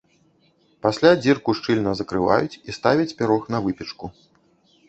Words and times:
Пасля 0.85 1.11
дзірку 1.23 1.55
шчыльна 1.59 1.91
закрываюць 1.99 2.57
і 2.57 2.71
ставяць 2.79 3.15
пірог 3.21 3.41
на 3.57 3.63
выпечку. 3.67 4.05